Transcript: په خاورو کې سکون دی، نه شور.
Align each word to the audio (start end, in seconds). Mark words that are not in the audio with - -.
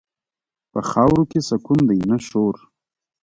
په 0.71 0.79
خاورو 0.89 1.23
کې 1.31 1.39
سکون 1.49 1.79
دی، 1.89 1.99
نه 2.09 2.17
شور. 2.27 2.55